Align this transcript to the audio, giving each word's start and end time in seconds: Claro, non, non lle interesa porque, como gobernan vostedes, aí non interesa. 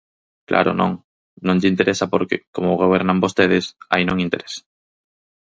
Claro, 0.49 0.71
non, 0.79 0.91
non 1.45 1.59
lle 1.59 1.71
interesa 1.73 2.05
porque, 2.13 2.37
como 2.55 2.79
gobernan 2.83 3.21
vostedes, 3.25 3.65
aí 3.93 4.03
non 4.05 4.23
interesa. 4.25 4.61